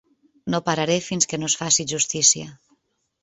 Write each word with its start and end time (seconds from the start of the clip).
No 0.53 0.59
pararé 0.69 0.95
fins 1.07 1.29
que 1.33 1.39
no 1.43 1.51
es 1.51 1.57
faci 1.61 1.87
justícia. 1.93 2.49